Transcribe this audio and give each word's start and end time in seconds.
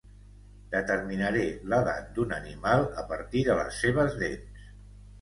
Determinaré 0.71 1.43
l'edat 1.75 2.09
d'un 2.17 2.35
animal 2.41 2.85
a 3.05 3.07
partir 3.15 3.47
de 3.53 3.63
les 3.63 3.81
seves 3.85 4.21
dents. 4.27 4.69